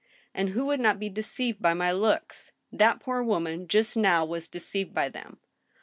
[0.33, 2.53] And who would not be deceived by my looks?
[2.71, 5.37] That poor woman just now was deceived by them.